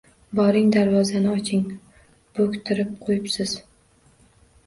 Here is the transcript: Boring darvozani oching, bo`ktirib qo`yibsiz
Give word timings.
Boring 0.37 0.69
darvozani 0.77 1.29
oching, 1.33 1.67
bo`ktirib 2.39 2.95
qo`yibsiz 3.09 3.53